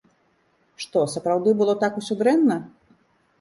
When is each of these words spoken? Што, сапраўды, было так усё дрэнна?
Што, 0.85 1.03
сапраўды, 1.15 1.53
было 1.59 1.75
так 1.85 2.01
усё 2.01 2.19
дрэнна? 2.23 2.59